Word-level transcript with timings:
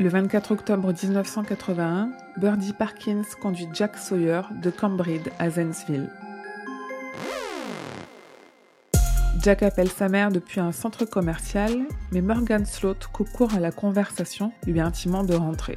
Le 0.00 0.08
24 0.08 0.52
octobre 0.52 0.94
1981, 0.94 2.12
Birdie 2.38 2.72
Parkins 2.72 3.20
conduit 3.38 3.68
Jack 3.74 3.98
Sawyer 3.98 4.40
de 4.62 4.70
Cambridge 4.70 5.28
à 5.38 5.50
Zanesville. 5.50 6.08
Jack 9.42 9.62
appelle 9.62 9.90
sa 9.90 10.08
mère 10.08 10.32
depuis 10.32 10.58
un 10.58 10.72
centre 10.72 11.04
commercial, 11.04 11.82
mais 12.12 12.22
Morgan 12.22 12.64
Sloat 12.64 12.96
coupe 13.12 13.30
court 13.30 13.52
à 13.52 13.60
la 13.60 13.72
conversation, 13.72 14.52
lui 14.66 14.80
intimant 14.80 15.22
de 15.22 15.34
rentrer. 15.34 15.76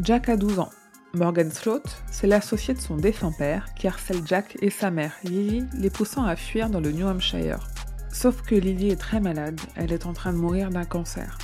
Jack 0.00 0.30
a 0.30 0.38
12 0.38 0.58
ans. 0.58 0.70
Morgan 1.12 1.50
Sloat, 1.50 1.82
c'est 2.10 2.26
l'associé 2.26 2.72
de 2.72 2.80
son 2.80 2.96
défunt 2.96 3.32
père 3.36 3.74
qui 3.74 3.86
harcèle 3.86 4.22
Jack 4.24 4.56
et 4.62 4.70
sa 4.70 4.90
mère, 4.90 5.12
Lily, 5.24 5.66
les 5.76 5.90
poussant 5.90 6.24
à 6.24 6.36
fuir 6.36 6.70
dans 6.70 6.80
le 6.80 6.90
New 6.90 7.06
Hampshire. 7.06 7.68
Sauf 8.10 8.40
que 8.40 8.54
Lily 8.54 8.92
est 8.92 9.00
très 9.00 9.20
malade, 9.20 9.60
elle 9.74 9.92
est 9.92 10.06
en 10.06 10.14
train 10.14 10.32
de 10.32 10.38
mourir 10.38 10.70
d'un 10.70 10.86
cancer. 10.86 11.36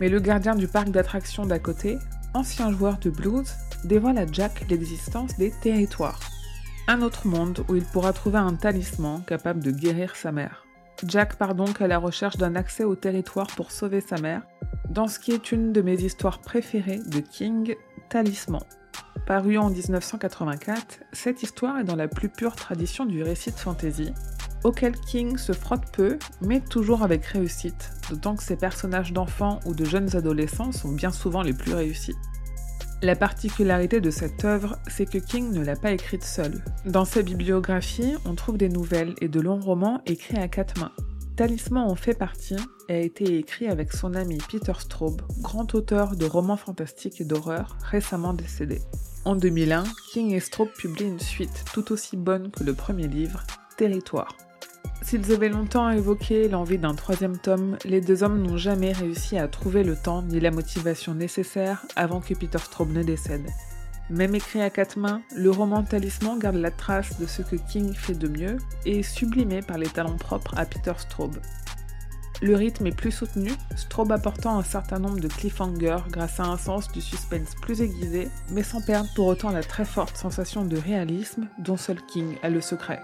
Mais 0.00 0.08
le 0.08 0.18
gardien 0.18 0.54
du 0.54 0.66
parc 0.66 0.88
d'attractions 0.88 1.44
d'à 1.44 1.58
côté, 1.58 1.98
ancien 2.32 2.72
joueur 2.72 2.98
de 2.98 3.10
blues, 3.10 3.52
dévoile 3.84 4.16
à 4.18 4.26
Jack 4.26 4.64
l'existence 4.70 5.36
des 5.36 5.52
territoires. 5.62 6.20
Un 6.88 7.02
autre 7.02 7.26
monde 7.26 7.64
où 7.68 7.76
il 7.76 7.84
pourra 7.84 8.14
trouver 8.14 8.38
un 8.38 8.54
talisman 8.54 9.22
capable 9.26 9.62
de 9.62 9.70
guérir 9.70 10.16
sa 10.16 10.32
mère. 10.32 10.64
Jack 11.06 11.36
part 11.36 11.54
donc 11.54 11.82
à 11.82 11.86
la 11.86 11.98
recherche 11.98 12.38
d'un 12.38 12.56
accès 12.56 12.84
au 12.84 12.96
territoire 12.96 13.46
pour 13.48 13.70
sauver 13.70 14.00
sa 14.00 14.16
mère, 14.16 14.42
dans 14.88 15.06
ce 15.06 15.18
qui 15.18 15.32
est 15.32 15.52
une 15.52 15.72
de 15.72 15.82
mes 15.82 16.00
histoires 16.02 16.40
préférées 16.40 17.00
de 17.06 17.20
King, 17.20 17.76
Talisman. 18.08 18.62
Paru 19.26 19.58
en 19.58 19.70
1984, 19.70 21.00
cette 21.12 21.42
histoire 21.42 21.78
est 21.78 21.84
dans 21.84 21.94
la 21.94 22.08
plus 22.08 22.28
pure 22.28 22.56
tradition 22.56 23.04
du 23.04 23.22
récit 23.22 23.52
de 23.52 23.56
fantasy, 23.56 24.12
auquel 24.64 24.98
King 24.98 25.36
se 25.36 25.52
frotte 25.52 25.90
peu, 25.92 26.18
mais 26.40 26.60
toujours 26.60 27.02
avec 27.02 27.24
réussite, 27.24 27.90
d'autant 28.10 28.36
que 28.36 28.42
ses 28.42 28.56
personnages 28.56 29.12
d'enfants 29.12 29.60
ou 29.66 29.74
de 29.74 29.84
jeunes 29.84 30.16
adolescents 30.16 30.72
sont 30.72 30.92
bien 30.92 31.10
souvent 31.10 31.42
les 31.42 31.52
plus 31.52 31.74
réussis. 31.74 32.16
La 33.02 33.16
particularité 33.16 34.02
de 34.02 34.10
cette 34.10 34.44
œuvre, 34.44 34.78
c'est 34.86 35.06
que 35.06 35.16
King 35.16 35.52
ne 35.52 35.64
l'a 35.64 35.76
pas 35.76 35.92
écrite 35.92 36.22
seul. 36.22 36.62
Dans 36.84 37.06
sa 37.06 37.22
bibliographie, 37.22 38.14
on 38.26 38.34
trouve 38.34 38.58
des 38.58 38.68
nouvelles 38.68 39.14
et 39.22 39.28
de 39.28 39.40
longs 39.40 39.60
romans 39.60 40.02
écrits 40.04 40.36
à 40.36 40.48
quatre 40.48 40.78
mains. 40.78 40.92
Talisman 41.36 41.90
en 41.90 41.94
fait 41.94 42.12
partie 42.12 42.58
et 42.90 42.94
a 42.94 42.98
été 42.98 43.38
écrit 43.38 43.68
avec 43.68 43.94
son 43.94 44.12
ami 44.12 44.36
Peter 44.50 44.74
Straub, 44.78 45.22
grand 45.40 45.74
auteur 45.74 46.14
de 46.14 46.26
romans 46.26 46.58
fantastiques 46.58 47.22
et 47.22 47.24
d'horreur 47.24 47.78
récemment 47.82 48.34
décédé. 48.34 48.82
En 49.24 49.34
2001, 49.34 49.84
King 50.12 50.32
et 50.32 50.40
Straub 50.40 50.68
publient 50.68 51.06
une 51.06 51.20
suite 51.20 51.64
tout 51.72 51.92
aussi 51.92 52.18
bonne 52.18 52.50
que 52.50 52.64
le 52.64 52.74
premier 52.74 53.08
livre, 53.08 53.44
Territoire. 53.78 54.36
S'ils 55.10 55.32
avaient 55.32 55.48
longtemps 55.48 55.90
évoqué 55.90 56.48
l'envie 56.48 56.78
d'un 56.78 56.94
troisième 56.94 57.36
tome, 57.36 57.76
les 57.84 58.00
deux 58.00 58.22
hommes 58.22 58.40
n'ont 58.40 58.56
jamais 58.56 58.92
réussi 58.92 59.36
à 59.36 59.48
trouver 59.48 59.82
le 59.82 59.96
temps 59.96 60.22
ni 60.22 60.38
la 60.38 60.52
motivation 60.52 61.14
nécessaire 61.14 61.84
avant 61.96 62.20
que 62.20 62.32
Peter 62.32 62.58
Straub 62.58 62.92
ne 62.92 63.02
décède. 63.02 63.50
Même 64.08 64.36
écrit 64.36 64.62
à 64.62 64.70
quatre 64.70 65.00
mains, 65.00 65.20
le 65.34 65.50
roman 65.50 65.82
Talisman 65.82 66.38
garde 66.38 66.58
la 66.58 66.70
trace 66.70 67.18
de 67.18 67.26
ce 67.26 67.42
que 67.42 67.56
King 67.56 67.92
fait 67.92 68.14
de 68.14 68.28
mieux 68.28 68.58
et 68.86 69.00
est 69.00 69.02
sublimé 69.02 69.62
par 69.62 69.78
les 69.78 69.88
talents 69.88 70.16
propres 70.16 70.56
à 70.56 70.64
Peter 70.64 70.92
Straub. 70.96 71.36
Le 72.40 72.54
rythme 72.54 72.86
est 72.86 72.96
plus 72.96 73.10
soutenu, 73.10 73.50
Straub 73.74 74.12
apportant 74.12 74.60
un 74.60 74.62
certain 74.62 75.00
nombre 75.00 75.18
de 75.18 75.26
cliffhangers 75.26 76.04
grâce 76.10 76.38
à 76.38 76.44
un 76.44 76.56
sens 76.56 76.86
du 76.92 77.00
suspense 77.00 77.56
plus 77.60 77.80
aiguisé, 77.80 78.28
mais 78.52 78.62
sans 78.62 78.80
perdre 78.80 79.10
pour 79.16 79.26
autant 79.26 79.50
la 79.50 79.64
très 79.64 79.84
forte 79.84 80.16
sensation 80.16 80.64
de 80.64 80.76
réalisme 80.76 81.48
dont 81.58 81.76
seul 81.76 82.00
King 82.06 82.36
a 82.44 82.48
le 82.48 82.60
secret. 82.60 83.00